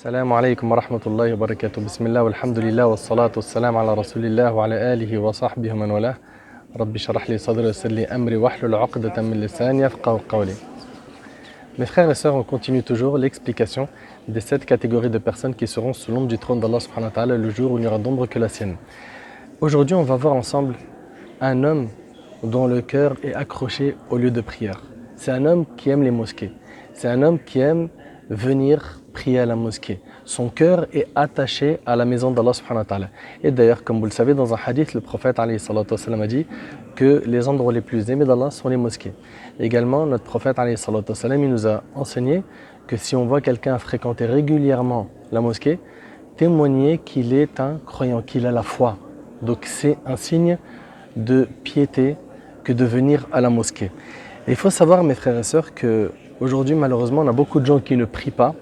السلام 0.00 0.32
عليكم 0.32 0.72
ورحمة 0.72 1.00
الله 1.06 1.32
وبركاته 1.32 1.84
بسم 1.84 2.06
الله 2.06 2.22
والحمد 2.22 2.58
لله 2.58 2.86
والصلاة 2.86 3.32
والسلام 3.36 3.76
على 3.76 3.94
رسول 3.94 4.24
الله 4.24 4.52
وعلى 4.52 4.92
آله 4.92 5.18
وصحبه 5.18 5.72
ومن 5.72 5.90
والاه 5.90 6.16
ربي 6.76 6.96
اشرح 6.96 7.30
لي 7.30 7.38
صدري 7.38 7.66
ويسر 7.66 7.88
لي 7.88 8.04
أمري 8.04 8.36
واحلل 8.36 8.74
عقدة 8.74 9.22
من 9.22 9.40
لساني 9.40 9.82
يفقهوا 9.82 10.18
قولي 10.28 10.54
Mes 11.78 11.86
frères 11.86 12.10
et 12.10 12.14
sœurs, 12.14 12.34
on 12.34 12.42
continue 12.42 12.82
toujours 12.82 13.16
l'explication 13.16 13.88
des 14.28 14.40
sept 14.40 14.66
catégories 14.66 15.08
de 15.08 15.18
personnes 15.18 15.54
qui 15.54 15.66
seront 15.66 15.94
sous 15.94 16.12
l'ombre 16.12 16.28
du 16.28 16.36
trône 16.36 16.60
d'Allah 16.60 16.80
subhanahu 16.80 17.08
wa 17.08 17.14
ta'ala 17.14 17.38
le 17.38 17.48
jour 17.48 17.72
où 17.72 17.78
il 17.78 17.80
n'y 17.80 17.86
aura 17.86 17.98
d'ombre 17.98 18.26
que 18.26 18.38
la 18.38 18.50
sienne. 18.50 18.76
Aujourd'hui, 19.62 19.96
on 19.96 20.02
va 20.02 20.16
voir 20.16 20.34
ensemble 20.34 20.74
un 21.40 21.64
homme 21.64 21.88
dont 22.42 22.66
le 22.66 22.82
cœur 22.82 23.16
est 23.22 23.34
accroché 23.34 23.96
au 24.10 24.18
lieu 24.18 24.30
de 24.30 24.42
prière. 24.42 24.82
C'est 25.16 25.32
un 25.32 25.46
homme 25.46 25.64
qui 25.78 25.88
aime 25.88 26.02
les 26.02 26.10
mosquées. 26.10 26.52
C'est 26.92 27.08
un 27.08 27.22
homme 27.22 27.38
qui 27.38 27.60
aime 27.60 27.88
venir 28.28 28.99
prier 29.11 29.39
à 29.39 29.45
la 29.45 29.55
mosquée. 29.55 29.99
Son 30.25 30.49
cœur 30.49 30.87
est 30.93 31.07
attaché 31.15 31.79
à 31.85 31.95
la 31.95 32.05
maison 32.05 32.31
d'Allah 32.31 32.53
subhanahu 32.53 32.83
wa 32.83 32.85
ta'ala. 32.85 33.09
Et 33.43 33.51
d'ailleurs, 33.51 33.83
comme 33.83 33.99
vous 33.99 34.05
le 34.05 34.11
savez, 34.11 34.33
dans 34.33 34.53
un 34.53 34.57
hadith, 34.65 34.93
le 34.93 35.01
prophète 35.01 35.39
a 35.39 35.47
dit 35.47 36.45
que 36.95 37.23
les 37.25 37.47
endroits 37.47 37.73
les 37.73 37.81
plus 37.81 38.09
aimés 38.09 38.25
d'Allah 38.25 38.51
sont 38.51 38.69
les 38.69 38.77
mosquées. 38.77 39.13
Également, 39.59 40.05
notre 40.05 40.23
prophète 40.23 40.57
il 40.59 41.49
nous 41.49 41.67
a 41.67 41.83
enseigné 41.95 42.43
que 42.87 42.97
si 42.97 43.15
on 43.15 43.25
voit 43.25 43.41
quelqu'un 43.41 43.77
fréquenter 43.77 44.25
régulièrement 44.25 45.07
la 45.31 45.41
mosquée, 45.41 45.79
témoigner 46.37 46.97
qu'il 46.97 47.33
est 47.33 47.59
un 47.59 47.79
croyant, 47.85 48.21
qu'il 48.21 48.45
a 48.47 48.51
la 48.51 48.63
foi. 48.63 48.97
Donc 49.41 49.65
c'est 49.65 49.97
un 50.05 50.15
signe 50.15 50.57
de 51.15 51.47
piété 51.63 52.15
que 52.63 52.73
de 52.73 52.85
venir 52.85 53.27
à 53.31 53.41
la 53.41 53.49
mosquée. 53.49 53.91
Et 54.47 54.51
il 54.51 54.55
faut 54.55 54.69
savoir, 54.69 55.03
mes 55.03 55.15
frères 55.15 55.37
et 55.37 55.43
sœurs, 55.43 55.73
que 55.73 56.11
aujourd'hui, 56.39 56.75
malheureusement, 56.75 57.21
on 57.21 57.27
a 57.27 57.31
beaucoup 57.31 57.59
de 57.59 57.65
gens 57.65 57.79
qui 57.79 57.95
ne 57.95 58.05
prient 58.05 58.31
pas, 58.31 58.55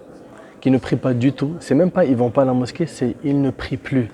qui 0.61 0.71
ne 0.71 0.77
prient 0.77 0.95
pas 0.95 1.13
du 1.13 1.33
tout. 1.33 1.55
C'est 1.59 1.75
même 1.75 1.91
pas 1.91 2.05
ils 2.05 2.15
vont 2.15 2.29
pas 2.29 2.43
à 2.43 2.45
la 2.45 2.53
mosquée, 2.53 2.85
c'est 2.85 3.15
ils 3.23 3.41
ne 3.41 3.51
prient 3.51 3.77
plus. 3.77 4.09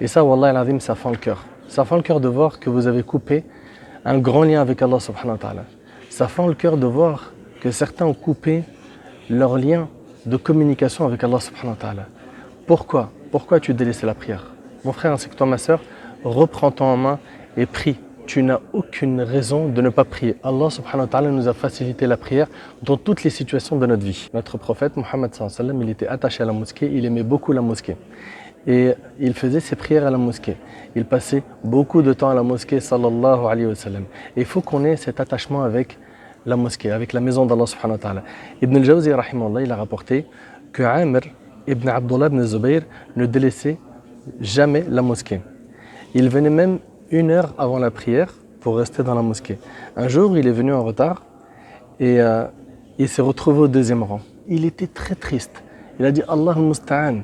Et 0.00 0.06
ça, 0.06 0.24
Wallah 0.24 0.58
al 0.58 0.80
ça 0.80 0.94
fend 0.94 1.10
le 1.10 1.16
cœur. 1.16 1.44
Ça 1.68 1.84
fend 1.84 1.96
le 1.96 2.02
cœur 2.02 2.20
de 2.20 2.28
voir 2.28 2.58
que 2.58 2.70
vous 2.70 2.86
avez 2.86 3.02
coupé 3.02 3.44
un 4.04 4.18
grand 4.18 4.44
lien 4.44 4.60
avec 4.60 4.82
Allah 4.82 5.00
subhanahu 5.00 5.32
wa 5.32 5.38
ta'ala. 5.38 5.64
Ça 6.10 6.28
fend 6.28 6.46
le 6.46 6.54
cœur 6.54 6.76
de 6.76 6.86
voir 6.86 7.32
que 7.60 7.70
certains 7.70 8.06
ont 8.06 8.14
coupé 8.14 8.64
leur 9.30 9.56
lien 9.56 9.88
de 10.26 10.36
communication 10.36 11.06
avec 11.06 11.24
Allah 11.24 11.40
subhanahu 11.40 11.70
wa 11.70 11.76
ta'ala. 11.76 12.06
Pourquoi? 12.66 13.10
Pourquoi 13.30 13.60
tu 13.60 13.74
délaissé 13.74 14.06
la 14.06 14.14
prière? 14.14 14.52
Mon 14.84 14.92
frère 14.92 15.12
ainsi 15.12 15.28
que 15.28 15.34
toi, 15.34 15.46
ma 15.46 15.58
soeur, 15.58 15.80
reprends-toi 16.24 16.86
en 16.86 16.96
main 16.96 17.18
et 17.56 17.66
prie. 17.66 17.96
Tu 18.26 18.42
n'as 18.42 18.60
aucune 18.72 19.20
raison 19.20 19.68
de 19.68 19.82
ne 19.82 19.90
pas 19.90 20.04
prier. 20.04 20.36
Allah 20.42 20.70
subhanahu 20.70 21.00
wa 21.00 21.06
ta'ala 21.06 21.30
nous 21.30 21.46
a 21.46 21.52
facilité 21.52 22.06
la 22.06 22.16
prière 22.16 22.48
dans 22.82 22.96
toutes 22.96 23.22
les 23.22 23.30
situations 23.30 23.76
de 23.76 23.84
notre 23.86 24.02
vie. 24.02 24.30
Notre 24.32 24.56
prophète 24.56 24.96
Mohammed 24.96 25.34
sallam, 25.34 25.82
il 25.82 25.90
était 25.90 26.06
attaché 26.06 26.42
à 26.42 26.46
la 26.46 26.52
mosquée, 26.52 26.90
il 26.90 27.04
aimait 27.04 27.22
beaucoup 27.22 27.52
la 27.52 27.60
mosquée. 27.60 27.96
Et 28.66 28.94
il 29.20 29.34
faisait 29.34 29.60
ses 29.60 29.76
prières 29.76 30.06
à 30.06 30.10
la 30.10 30.16
mosquée. 30.16 30.56
Il 30.96 31.04
passait 31.04 31.42
beaucoup 31.62 32.00
de 32.00 32.14
temps 32.14 32.30
à 32.30 32.34
la 32.34 32.42
mosquée 32.42 32.80
sallallahu 32.80 33.46
alayhi 33.46 33.66
wa 33.66 33.74
sallam. 33.74 34.04
Et 34.36 34.40
il 34.40 34.46
faut 34.46 34.62
qu'on 34.62 34.84
ait 34.84 34.96
cet 34.96 35.20
attachement 35.20 35.62
avec 35.62 35.98
la 36.46 36.56
mosquée, 36.56 36.90
avec 36.90 37.12
la 37.12 37.20
maison 37.20 37.44
d'Allah 37.44 37.66
subhanahu 37.66 37.96
wa 37.96 38.02
ta'ala. 38.02 38.22
Ibn 38.62 38.76
al-Jawzi 38.76 39.10
il 39.10 39.72
a 39.72 39.76
rapporté 39.76 40.26
que 40.72 40.82
Amr 40.82 41.20
ibn 41.66 41.88
Abdullah 41.88 42.26
ibn 42.26 42.42
Zubayr 42.42 42.82
ne 43.16 43.26
délaissait 43.26 43.78
jamais 44.40 44.84
la 44.88 45.02
mosquée. 45.02 45.40
Il 46.14 46.30
venait 46.30 46.50
même 46.50 46.78
une 47.10 47.30
heure 47.30 47.54
avant 47.58 47.78
la 47.78 47.90
prière 47.90 48.32
pour 48.60 48.76
rester 48.76 49.02
dans 49.02 49.14
la 49.14 49.22
mosquée. 49.22 49.58
Un 49.96 50.08
jour, 50.08 50.36
il 50.38 50.46
est 50.46 50.52
venu 50.52 50.72
en 50.72 50.82
retard 50.82 51.22
et 52.00 52.20
euh, 52.20 52.44
il 52.98 53.08
s'est 53.08 53.22
retrouvé 53.22 53.60
au 53.60 53.68
deuxième 53.68 54.02
rang. 54.02 54.20
Il 54.48 54.64
était 54.64 54.86
très 54.86 55.14
triste. 55.14 55.62
Il 55.98 56.06
a 56.06 56.12
dit 56.12 56.22
Allah 56.28 56.54
musta'an. 56.56 57.22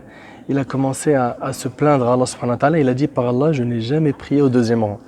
Il 0.48 0.58
a 0.58 0.64
commencé 0.64 1.14
à, 1.14 1.52
se 1.52 1.68
plaindre 1.68 2.08
à 2.08 2.14
Allah 2.14 2.26
subhanahu 2.26 2.54
wa 2.54 2.58
ta'ala. 2.58 2.78
Il 2.80 2.88
a 2.88 2.94
dit 2.94 3.06
par 3.06 3.28
Allah, 3.28 3.52
je 3.52 3.62
n'ai 3.62 3.80
jamais 3.80 4.12
prié 4.12 4.42
au 4.42 4.48
deuxième 4.48 4.82
rang. 4.82 4.98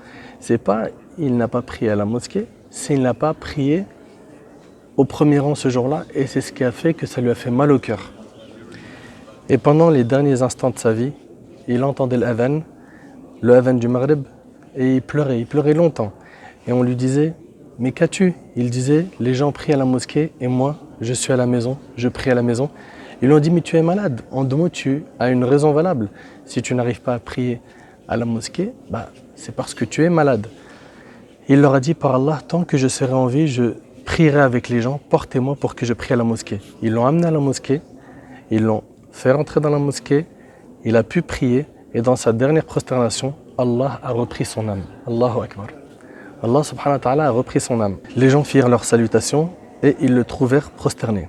C'est 0.40 0.58
pas 0.58 0.88
il 1.18 1.36
n'a 1.36 1.48
pas 1.48 1.62
prié 1.62 1.90
à 1.90 1.96
la 1.96 2.04
mosquée, 2.04 2.46
c'est 2.70 2.94
il 2.94 3.02
n'a 3.02 3.14
pas 3.14 3.34
prié 3.34 3.84
au 4.96 5.04
premier 5.04 5.38
rang 5.38 5.54
ce 5.54 5.68
jour-là 5.68 6.04
et 6.14 6.26
c'est 6.26 6.40
ce 6.40 6.52
qui 6.52 6.64
a 6.64 6.72
fait 6.72 6.94
que 6.94 7.06
ça 7.06 7.20
lui 7.20 7.30
a 7.30 7.34
fait 7.34 7.50
mal 7.50 7.70
au 7.72 7.78
cœur. 7.78 8.12
Et 9.48 9.58
pendant 9.58 9.90
les 9.90 10.04
derniers 10.04 10.42
instants 10.42 10.70
de 10.70 10.78
sa 10.78 10.92
vie, 10.92 11.12
il 11.68 11.84
entendait 11.84 12.16
l'adhan, 12.16 12.62
le 13.40 13.72
du 13.78 13.88
Maghrib, 13.88 14.24
et 14.76 14.96
il 14.96 15.02
pleurait, 15.02 15.40
il 15.40 15.46
pleurait 15.46 15.74
longtemps. 15.74 16.12
Et 16.66 16.72
on 16.72 16.82
lui 16.82 16.96
disait, 16.96 17.34
mais 17.78 17.92
qu'as-tu? 17.92 18.34
Il 18.56 18.70
disait, 18.70 19.06
les 19.20 19.34
gens 19.34 19.52
prient 19.52 19.72
à 19.72 19.76
la 19.76 19.84
mosquée 19.84 20.32
et 20.40 20.48
moi, 20.48 20.76
je 21.00 21.12
suis 21.12 21.32
à 21.32 21.36
la 21.36 21.46
maison, 21.46 21.78
je 21.96 22.08
prie 22.08 22.30
à 22.30 22.34
la 22.34 22.42
maison. 22.42 22.70
Ils 23.20 23.28
lui 23.28 23.34
ont 23.34 23.40
dit, 23.40 23.50
mais 23.50 23.60
tu 23.60 23.76
es 23.76 23.82
malade. 23.82 24.20
En 24.30 24.44
deux 24.44 24.56
mots, 24.56 24.68
tu 24.68 25.04
as 25.18 25.30
une 25.30 25.44
raison 25.44 25.72
valable. 25.72 26.08
Si 26.44 26.62
tu 26.62 26.74
n'arrives 26.74 27.00
pas 27.00 27.14
à 27.14 27.18
prier 27.18 27.60
à 28.08 28.16
la 28.16 28.24
mosquée, 28.24 28.72
bah, 28.90 29.08
c'est 29.36 29.54
parce 29.54 29.74
que 29.74 29.84
tu 29.84 30.04
es 30.04 30.10
malade. 30.10 30.46
Il 31.48 31.60
leur 31.60 31.74
a 31.74 31.80
dit, 31.80 31.94
par 31.94 32.14
Allah, 32.14 32.40
tant 32.46 32.64
que 32.64 32.76
je 32.76 32.88
serai 32.88 33.12
en 33.12 33.26
vie, 33.26 33.48
je 33.48 33.74
prierai 34.04 34.40
avec 34.40 34.68
les 34.68 34.80
gens, 34.80 35.00
portez-moi 35.08 35.56
pour 35.56 35.74
que 35.74 35.86
je 35.86 35.92
prie 35.92 36.12
à 36.12 36.16
la 36.16 36.24
mosquée. 36.24 36.60
Ils 36.82 36.92
l'ont 36.92 37.06
amené 37.06 37.26
à 37.26 37.30
la 37.30 37.38
mosquée, 37.38 37.80
ils 38.50 38.62
l'ont 38.62 38.82
fait 39.12 39.32
rentrer 39.32 39.60
dans 39.60 39.70
la 39.70 39.78
mosquée, 39.78 40.26
il 40.84 40.96
a 40.96 41.02
pu 41.02 41.22
prier 41.22 41.66
et 41.94 42.02
dans 42.02 42.16
sa 42.16 42.32
dernière 42.32 42.64
prosternation, 42.64 43.34
Allah 43.58 44.00
a 44.02 44.12
repris 44.12 44.44
son 44.44 44.68
âme. 44.68 44.82
Allahu 45.06 45.42
Akbar. 45.44 45.66
Allah 46.42 46.62
subhanahu 46.62 46.96
wa 46.96 46.98
ta'ala 46.98 47.26
a 47.26 47.30
repris 47.30 47.60
son 47.60 47.80
âme. 47.80 47.98
Les 48.16 48.30
gens 48.30 48.44
firent 48.44 48.68
leur 48.68 48.84
salutation 48.84 49.50
et 49.82 49.96
ils 50.00 50.14
le 50.14 50.24
trouvèrent 50.24 50.70
prosterné. 50.70 51.28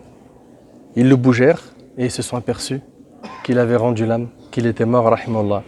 Ils 0.96 1.10
le 1.10 1.16
bougèrent 1.16 1.62
et 1.98 2.06
ils 2.06 2.12
se 2.12 2.22
sont 2.22 2.38
aperçus 2.38 2.82
qu'il 3.44 3.60
avait 3.60 3.76
rendu 3.76 4.06
l'âme, 4.06 4.30
qu'il 4.52 4.66
était 4.66 4.86
mort, 4.86 5.06
rahimallah. 5.06 5.64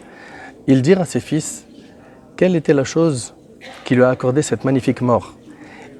Ils 0.68 0.82
dirent 0.82 1.02
à 1.02 1.06
ses 1.06 1.20
fils 1.20 1.66
quelle 2.38 2.56
était 2.56 2.74
la 2.74 2.84
chose 2.84 3.34
qui 3.84 3.96
lui 3.96 4.04
a 4.04 4.10
accordé 4.10 4.42
cette 4.42 4.66
magnifique 4.66 5.02
mort? 5.02 5.34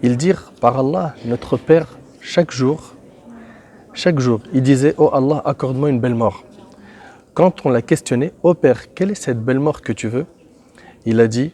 Ils 0.04 0.18
dirent 0.18 0.52
par 0.60 0.78
Allah, 0.78 1.16
notre 1.26 1.58
Père, 1.58 1.98
chaque 2.20 2.52
jour, 2.52 2.94
chaque 3.94 4.20
jour, 4.20 4.42
il 4.54 4.62
disait 4.62 4.94
Oh 4.98 5.10
Allah, 5.14 5.42
accorde-moi 5.46 5.90
une 5.90 6.00
belle 6.00 6.16
mort. 6.16 6.44
Quand 7.34 7.66
on 7.66 7.70
l'a 7.70 7.82
questionné, 7.82 8.34
oh 8.44 8.54
Père, 8.54 8.94
quelle 8.94 9.12
est 9.12 9.16
cette 9.16 9.42
belle 9.44 9.60
mort 9.60 9.82
que 9.82 9.94
tu 9.94 10.08
veux? 10.08 10.26
Il 11.06 11.20
a 11.20 11.28
dit 11.28 11.52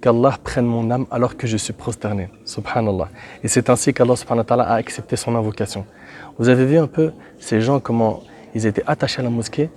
Qu'Allah 0.00 0.38
prenne 0.42 0.64
mon 0.64 0.90
âme 0.90 1.06
alors 1.10 1.36
que 1.36 1.46
je 1.46 1.58
suis 1.58 1.74
prosterné. 1.74 2.30
Subhanallah. 2.46 3.08
Et 3.44 3.48
c'est 3.48 3.68
ainsi 3.68 3.92
qu'Allah 3.92 4.14
a 4.48 4.74
accepté 4.74 5.16
son 5.16 5.34
invocation. 5.36 5.84
Vous 6.38 6.48
avez 6.48 6.64
vu 6.64 6.78
un 6.78 6.86
peu 6.86 7.12
ces 7.38 7.60
gens, 7.60 7.80
comment 7.80 8.22
ils 8.54 8.64
étaient 8.64 8.82
attachés 8.86 9.20
à 9.20 9.24
la 9.24 9.30
mosquée 9.30 9.68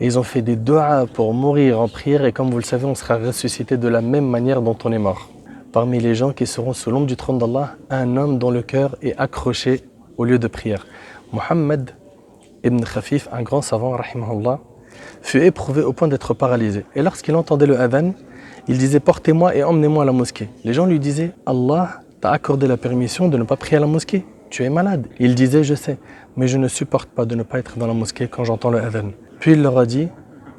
et 0.00 0.06
ils 0.06 0.18
ont 0.18 0.22
fait 0.22 0.42
des 0.42 0.56
doigts 0.56 1.06
pour 1.12 1.34
mourir 1.34 1.78
en 1.78 1.86
prière 1.88 2.24
et 2.24 2.32
comme 2.32 2.50
vous 2.50 2.56
le 2.56 2.64
savez, 2.64 2.86
on 2.86 2.94
sera 2.94 3.16
ressuscité 3.16 3.76
de 3.76 3.86
la 3.86 4.00
même 4.00 4.26
manière 4.26 4.62
dont 4.62 4.76
on 4.84 4.92
est 4.92 4.98
mort. 4.98 5.28
Parmi 5.72 6.00
les 6.00 6.14
gens 6.14 6.32
qui 6.32 6.46
seront 6.46 6.72
sous 6.72 6.90
l'ombre 6.90 7.06
du 7.06 7.16
trône 7.16 7.38
d'Allah, 7.38 7.76
un 7.90 8.16
homme 8.16 8.38
dont 8.38 8.50
le 8.50 8.62
cœur 8.62 8.96
est 9.02 9.14
accroché 9.18 9.82
au 10.16 10.24
lieu 10.24 10.38
de 10.38 10.48
prière. 10.48 10.86
Mohammed 11.32 11.90
ibn 12.64 12.82
Khafif, 12.82 13.28
un 13.30 13.42
grand 13.42 13.60
savant, 13.60 13.90
rahimahullah, 13.90 14.60
fut 15.22 15.42
éprouvé 15.42 15.82
au 15.82 15.92
point 15.92 16.08
d'être 16.08 16.34
paralysé. 16.34 16.84
Et 16.94 17.02
lorsqu'il 17.02 17.34
entendait 17.34 17.66
le 17.66 17.78
adhan, 17.78 18.14
il 18.68 18.78
disait 18.78 19.00
Portez-moi 19.00 19.54
et 19.56 19.64
emmenez-moi 19.64 20.02
à 20.02 20.06
la 20.06 20.12
mosquée. 20.12 20.48
Les 20.64 20.72
gens 20.72 20.86
lui 20.86 20.98
disaient 20.98 21.32
Allah 21.46 22.00
t'a 22.20 22.30
accordé 22.30 22.66
la 22.66 22.76
permission 22.76 23.28
de 23.28 23.36
ne 23.36 23.44
pas 23.44 23.56
prier 23.56 23.76
à 23.78 23.80
la 23.80 23.86
mosquée. 23.86 24.24
Tu 24.50 24.64
es 24.64 24.70
malade. 24.70 25.06
Il 25.18 25.34
disait 25.34 25.64
Je 25.64 25.74
sais, 25.74 25.98
mais 26.36 26.48
je 26.48 26.58
ne 26.58 26.68
supporte 26.68 27.08
pas 27.08 27.24
de 27.24 27.34
ne 27.34 27.42
pas 27.42 27.58
être 27.58 27.78
dans 27.78 27.86
la 27.86 27.94
mosquée 27.94 28.28
quand 28.28 28.44
j'entends 28.44 28.70
le 28.70 28.78
adhan. 28.78 29.10
Puis 29.38 29.52
il 29.52 29.62
leur 29.62 29.78
a 29.78 29.86
dit 29.86 30.08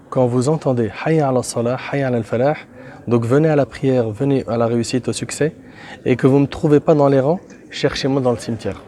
Quand 0.09 0.25
vous 0.25 0.49
entendez 0.49 0.89
Hayya 1.05 1.29
ala 1.29 1.43
salah, 1.43 1.77
Hayya 1.91 2.07
ala 2.07 2.23
falah, 2.23 2.55
donc 3.07 3.25
venez 3.25 3.49
à 3.49 3.55
la 3.55 3.65
prière, 3.65 4.09
venez 4.09 4.45
à 4.47 4.57
la 4.57 4.67
réussite, 4.67 5.07
au 5.07 5.13
succès, 5.13 5.55
et 6.05 6.15
que 6.15 6.27
vous 6.27 6.37
ne 6.37 6.43
me 6.43 6.47
trouvez 6.47 6.79
pas 6.79 6.93
dans 6.93 7.07
les 7.07 7.19
rangs, 7.19 7.39
cherchez-moi 7.69 8.21
dans 8.21 8.31
le 8.31 8.37
cimetière. 8.37 8.81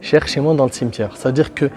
Cherchez-moi 0.00 0.54
dans 0.54 0.66
le 0.66 0.72
cimetière. 0.72 1.16
C'est-à-dire 1.16 1.54
que 1.54 1.70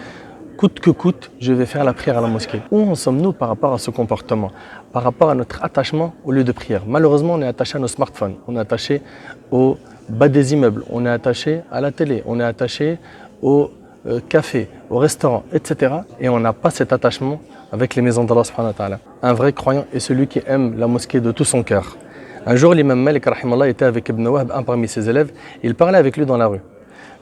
coûte 0.62 0.80
que 0.80 0.92
coûte, 0.92 1.32
je 1.40 1.54
vais 1.54 1.66
faire 1.66 1.84
la 1.84 1.92
prière 1.92 2.20
à 2.20 2.22
la 2.22 2.28
mosquée. 2.28 2.62
Où 2.70 2.82
en 2.91 2.94
sommes-nous 2.94 3.34
par 3.34 3.47
rapport 3.47 3.74
à 3.74 3.80
ce 3.80 3.90
comportement 3.90 4.52
Par 4.94 5.02
rapport 5.02 5.32
à 5.32 5.34
notre 5.34 5.64
attachement 5.64 6.14
au 6.24 6.32
lieu 6.32 6.44
de 6.44 6.52
prière? 6.52 6.84
Malheureusement, 6.85 7.34
on 7.34 7.41
est 7.41 7.47
attaché 7.47 7.78
à 7.78 7.80
nos 7.80 7.88
smartphones, 7.88 8.35
on 8.47 8.56
est 8.56 8.59
attaché 8.59 9.02
au 9.50 9.78
bas 10.08 10.30
des 10.30 10.53
immeubles, 10.53 10.84
on 10.91 11.03
est 11.08 11.09
attaché 11.09 11.62
à 11.72 11.82
la 11.82 11.91
télé, 11.91 12.22
on 12.28 12.40
est 12.40 12.44
attaché 12.44 13.00
au 13.41 13.72
euh, 14.06 14.20
café, 14.30 14.70
au 14.91 15.00
restaurant, 15.00 15.44
etc. 15.52 15.96
Et 16.20 16.30
on 16.30 16.40
n'a 16.40 16.53
pas 16.53 16.70
cet 16.70 16.94
attachement 16.94 17.41
avec 17.72 17.96
les 17.96 18.03
maisons 18.03 18.24
d'Allah 18.24 18.44
subhanahu. 18.44 19.00
Un 19.24 19.34
vrai 19.34 19.53
croyant 19.53 19.85
est 19.91 20.00
celui 20.00 20.28
qui 20.28 20.44
aime 20.46 20.78
la 20.78 20.85
mosquée 20.85 21.22
de 21.22 21.32
tout 21.32 21.44
son 21.53 21.64
cœur. 21.64 21.97
Un 22.46 22.56
jour, 22.56 22.76
l'imam 22.76 23.02
Malik 23.02 23.26
était 23.68 23.85
avec 23.85 24.09
Ibn 24.09 24.28
Wahb, 24.28 24.52
un 24.53 24.62
parmi 24.62 24.88
ses 24.88 25.09
élèves, 25.09 25.32
il 25.64 25.74
parlait 25.74 25.97
avec 25.97 26.18
lui 26.18 26.28
dans 26.28 26.38
la 26.38 26.46
rue. 26.46 26.62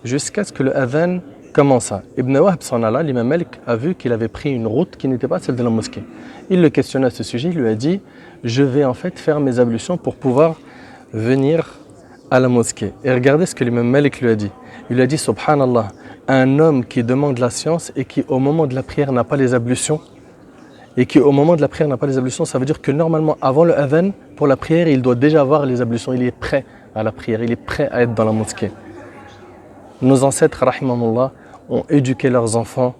Jusqu'à 0.03 0.43
ce 0.43 0.51
que 0.51 0.63
le 0.63 0.75
adhan 0.75 1.19
commença. 1.53 2.03
Ibn 2.17 2.37
Wahb 2.37 2.61
s'en 2.61 2.83
alla, 2.83 3.03
l'imam 3.03 3.27
Malik 3.27 3.59
a 3.67 3.75
vu 3.75 3.95
qu'il 3.95 4.13
avait 4.13 4.27
pris 4.27 4.51
une 4.51 4.67
route 4.67 4.95
qui 4.97 5.07
n'était 5.07 5.27
pas 5.27 5.39
celle 5.39 5.55
de 5.55 5.63
la 5.63 5.69
mosquée. 5.69 6.03
Il 6.49 6.61
le 6.61 6.69
questionna 6.69 7.07
à 7.07 7.09
ce 7.09 7.23
sujet, 7.23 7.49
il 7.49 7.59
lui 7.59 7.67
a 7.67 7.75
dit 7.75 8.01
Je 8.43 8.63
vais 8.63 8.85
en 8.85 8.93
fait 8.93 9.19
faire 9.19 9.39
mes 9.39 9.59
ablutions 9.59 9.97
pour 9.97 10.15
pouvoir 10.15 10.55
venir 11.13 11.75
à 12.31 12.39
la 12.39 12.47
mosquée. 12.47 12.93
Et 13.03 13.11
regardez 13.11 13.45
ce 13.45 13.55
que 13.55 13.63
l'imam 13.63 13.87
Malik 13.87 14.21
lui 14.21 14.29
a 14.29 14.35
dit. 14.35 14.51
Il 14.89 14.95
lui 14.95 15.03
a 15.03 15.07
dit 15.07 15.17
Subhanallah, 15.17 15.89
un 16.27 16.59
homme 16.59 16.85
qui 16.85 17.03
demande 17.03 17.39
la 17.39 17.49
science 17.49 17.91
et 17.95 18.05
qui 18.05 18.23
au 18.27 18.39
moment 18.39 18.67
de 18.67 18.75
la 18.75 18.83
prière 18.83 19.11
n'a 19.11 19.23
pas 19.23 19.35
les 19.35 19.53
ablutions, 19.53 19.99
et 20.97 21.05
qui 21.05 21.19
au 21.19 21.31
moment 21.31 21.55
de 21.55 21.61
la 21.61 21.67
prière 21.67 21.87
n'a 21.87 21.97
pas 21.97 22.07
les 22.07 22.17
ablutions, 22.17 22.45
ça 22.45 22.59
veut 22.59 22.65
dire 22.65 22.81
que 22.81 22.91
normalement 22.91 23.37
avant 23.41 23.63
le 23.63 23.77
adhan, 23.77 24.11
pour 24.35 24.47
la 24.47 24.57
prière, 24.57 24.87
il 24.87 25.01
doit 25.01 25.15
déjà 25.15 25.41
avoir 25.41 25.65
les 25.65 25.81
ablutions, 25.81 26.13
il 26.13 26.23
est 26.23 26.31
prêt 26.31 26.65
à 26.95 27.03
la 27.03 27.11
prière, 27.11 27.41
il 27.41 27.51
est 27.51 27.55
prêt 27.55 27.87
à 27.91 28.01
être 28.01 28.13
dans 28.13 28.25
la 28.25 28.31
mosquée. 28.31 28.71
Nos 30.01 30.23
ancêtres, 30.23 30.63
rahimahullah, 30.63 31.31
ont 31.69 31.83
éduqué 31.89 32.29
leurs 32.29 32.55
enfants 32.55 32.95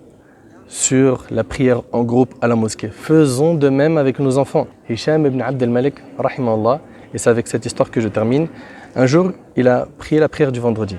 sur 0.68 1.26
la 1.32 1.44
prière 1.44 1.82
en 1.92 2.04
groupe 2.04 2.34
à 2.42 2.48
la 2.48 2.56
mosquée. 2.56 2.90
Faisons 2.90 3.56
de 3.56 3.70
même 3.70 3.98
avec 3.98 4.20
nos 4.20 4.38
enfants. 4.38 4.68
Hisham 4.88 5.26
ibn 5.26 5.42
Abd 5.42 5.64
al-Malik, 5.64 5.96
rahimahullah, 6.18 6.82
et 7.14 7.18
c'est 7.18 7.30
avec 7.30 7.48
cette 7.48 7.66
histoire 7.66 7.90
que 7.90 8.00
je 8.02 8.08
termine, 8.08 8.48
un 8.96 9.06
jour, 9.06 9.32
il 9.56 9.68
a 9.68 9.88
prié 9.98 10.20
la 10.20 10.30
prière 10.30 10.52
du 10.52 10.60
vendredi. 10.60 10.96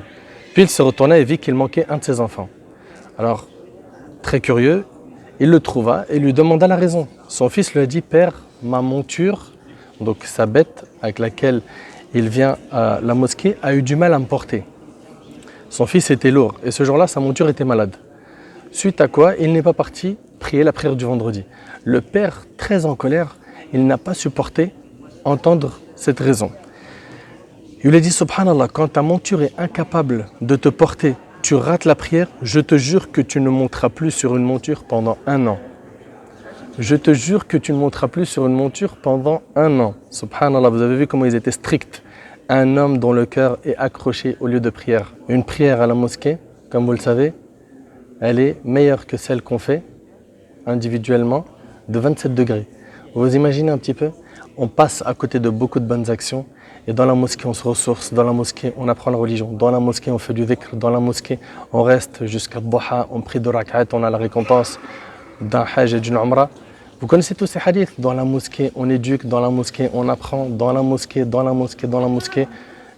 Puis 0.53 0.63
il 0.63 0.69
se 0.69 0.83
retourna 0.83 1.19
et 1.19 1.25
vit 1.25 1.39
qu'il 1.39 1.55
manquait 1.55 1.87
un 1.89 1.99
de 1.99 2.05
ses 2.05 2.21
enfants. 2.21 2.49
Alors, 3.17 3.47
très 4.23 4.41
curieux, 4.41 4.85
il 5.39 5.51
le 5.51 5.61
trouva 5.61 6.05
et 6.09 6.19
lui 6.19 6.33
demanda 6.33 6.67
la 6.67 6.77
raison. 6.77 7.07
Son 7.29 7.49
fils 7.49 7.73
lui 7.73 7.81
a 7.81 7.87
dit 7.87 8.01
Père, 8.01 8.43
ma 8.63 8.83
monture, 8.83 9.53
donc 10.01 10.25
sa 10.25 10.47
bête 10.47 10.85
avec 11.03 11.19
laquelle 11.19 11.63
il 12.13 12.29
vient 12.29 12.57
à 12.73 12.99
la 13.03 13.15
mosquée, 13.15 13.57
a 13.63 13.75
eu 13.75 13.83
du 13.83 13.95
mal 13.95 14.13
à 14.15 14.19
me 14.19 14.25
porter. 14.25 14.65
Son 15.71 15.87
fils 15.87 16.11
était 16.11 16.33
lourd 16.33 16.57
et 16.65 16.73
ce 16.73 16.83
jour-là, 16.85 17.07
sa 17.07 17.21
monture 17.21 17.49
était 17.49 17.65
malade. 17.65 17.95
Suite 18.73 19.01
à 19.01 19.07
quoi, 19.07 19.35
il 19.39 19.53
n'est 19.53 19.63
pas 19.63 19.73
parti 19.73 20.17
prier 20.41 20.65
la 20.65 20.73
prière 20.73 20.97
du 20.97 21.05
vendredi. 21.05 21.45
Le 21.85 22.01
père, 22.01 22.45
très 22.57 22.87
en 22.87 22.97
colère, 22.97 23.37
il 23.73 23.87
n'a 23.87 23.97
pas 23.97 24.15
supporté 24.15 24.73
entendre 25.25 25.79
cette 25.95 26.19
raison. 26.19 26.51
Il 27.85 27.91
lui 27.91 27.99
a 27.99 28.01
dit 28.01 28.11
Subhanallah, 28.11 28.67
quand 28.67 28.89
ta 28.89 29.03
monture 29.03 29.43
est 29.43 29.53
incapable 29.59 30.27
de 30.41 30.57
te 30.57 30.69
porter, 30.69 31.15
tu 31.41 31.55
rates 31.55 31.85
la 31.85 31.95
prière, 31.95 32.27
je 32.43 32.59
te 32.59 32.77
jure 32.77 33.13
que 33.13 33.21
tu 33.21 33.41
ne 33.41 33.49
monteras 33.49 33.91
plus 33.91 34.11
sur 34.11 34.37
une 34.37 34.43
monture 34.43 34.85
pendant 34.85 35.19
un 35.27 35.47
an. 35.47 35.59
Je 36.79 36.97
te 36.97 37.15
jure 37.15 37.47
que 37.47 37.57
tu 37.57 37.73
ne 37.73 37.79
monteras 37.79 38.09
plus 38.09 38.27
sur 38.27 38.47
une 38.47 38.55
monture 38.55 38.97
pendant 38.97 39.43
un 39.55 39.79
an. 39.79 39.95
Subhanallah, 40.11 40.69
vous 40.69 40.83
avez 40.83 40.97
vu 40.97 41.07
comment 41.07 41.27
ils 41.27 41.35
étaient 41.37 41.51
stricts. 41.53 42.03
Un 42.53 42.77
homme 42.77 42.99
dont 42.99 43.13
le 43.13 43.27
cœur 43.27 43.59
est 43.65 43.77
accroché 43.77 44.37
au 44.41 44.49
lieu 44.49 44.59
de 44.59 44.71
prière. 44.71 45.13
Une 45.29 45.45
prière 45.45 45.81
à 45.81 45.87
la 45.87 45.95
mosquée, 45.95 46.37
comme 46.69 46.85
vous 46.85 46.91
le 46.91 46.99
savez, 46.99 47.33
elle 48.21 48.41
est 48.41 48.57
meilleure 48.65 49.07
que 49.07 49.17
celle 49.17 49.41
qu'on 49.41 49.61
fait 49.61 49.85
individuellement 50.67 51.45
de 51.89 52.01
27 52.01 52.35
degrés. 52.35 52.67
Vous 53.15 53.37
imaginez 53.37 53.71
un 53.71 53.79
petit 53.79 53.95
peu 53.95 54.11
On 54.57 54.67
passe 54.67 55.01
à 55.07 55.15
côté 55.15 55.39
de 55.39 55.49
beaucoup 55.49 55.79
de 55.79 55.85
bonnes 55.85 56.11
actions 56.11 56.45
et 56.89 56.93
dans 56.93 57.07
la 57.07 57.15
mosquée, 57.15 57.47
on 57.47 57.55
se 57.55 57.63
ressource. 57.63 58.13
Dans 58.13 58.25
la 58.25 58.33
mosquée, 58.33 58.73
on 58.77 58.89
apprend 58.89 59.13
la 59.13 59.19
religion. 59.19 59.53
Dans 59.53 59.71
la 59.71 59.79
mosquée, 59.79 60.11
on 60.11 60.19
fait 60.19 60.35
du 60.35 60.45
dhikr. 60.45 60.75
Dans 60.75 60.91
la 60.91 60.99
mosquée, 60.99 61.39
on 61.73 61.85
reste 61.85 62.27
jusqu'à 62.27 62.59
Boha, 62.59 63.07
on 63.13 63.21
prie 63.21 63.39
de 63.39 63.49
rak'at, 63.49 63.87
on 63.93 64.03
a 64.03 64.11
la 64.11 64.19
récompense 64.19 64.81
d'un 65.41 65.65
hajj 65.77 65.95
et 65.95 66.01
d'une 66.01 66.17
umrah. 66.17 66.51
Vous 67.00 67.08
connaissez 67.08 67.36
tous 67.36 67.48
ces 67.48 67.60
hadiths 67.66 67.94
Dans 68.00 68.14
la 68.14 68.24
mosquée, 68.24 68.72
on 68.76 68.90
éduque. 68.90 69.26
Dans 69.26 69.40
la 69.42 69.50
mosquée, 69.50 69.90
on 69.94 70.08
apprend. 70.10 70.46
Dans 70.46 70.72
la 70.74 70.82
mosquée, 70.82 71.26
dans 71.26 71.44
la 71.44 71.54
mosquée, 71.54 71.88
dans 71.88 72.00
la 72.00 72.08
mosquée. 72.08 72.48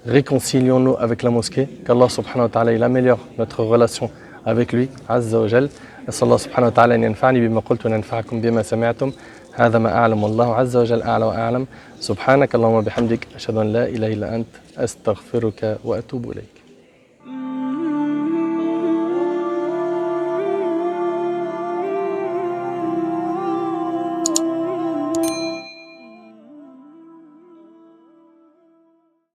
Réconcilions-nous 0.06 0.96
avec 0.98 1.24
la 1.24 1.30
mosquée. 1.30 1.68
Qu'Allah 1.86 2.10
subhanahu 2.10 2.44
wa 2.44 2.50
ta'ala, 2.50 2.74
il 2.74 2.84
améliore 2.84 3.20
notre 3.38 3.64
relation 3.64 4.10
avec 4.46 4.72
lui. 4.72 4.90
Azza 5.10 5.40
wa 5.40 5.48
jal. 5.48 5.70
أسأل 6.10 6.24
الله 6.24 6.38
سبحانه 6.38 6.68
وتعالى 6.68 6.96
أن 6.96 7.04
ينفعني 7.04 7.48
بما 7.48 7.60
قلت 7.60 7.86
وننفعكم 7.86 8.42
بما 8.42 8.62
سمعتم 8.64 9.12
هذا 9.54 9.80
ما 9.80 9.94
أعلم 9.94 10.24
والله 10.24 10.56
عز 10.56 10.76
وجل 10.76 11.02
أعلى 11.02 11.26
وأعلم 11.26 11.68
سبحانك 12.00 12.56
اللهم 12.56 12.74
وبحمدك 12.74 13.28
أشهد 13.36 13.58
أن 13.58 13.74
لا 13.74 13.86
إله 13.88 14.08
إلا 14.08 14.36
أنت 14.36 14.48
أستغفرك 14.78 15.78
وأتوب 15.84 16.32
إليك 16.32 16.58